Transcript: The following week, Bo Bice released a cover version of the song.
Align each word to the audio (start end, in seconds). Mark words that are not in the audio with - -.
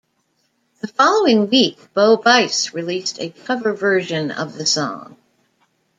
The 0.79 0.87
following 0.87 1.47
week, 1.47 1.77
Bo 1.93 2.17
Bice 2.17 2.73
released 2.73 3.19
a 3.19 3.29
cover 3.29 3.71
version 3.75 4.31
of 4.31 4.55
the 4.55 4.65
song. 4.65 5.15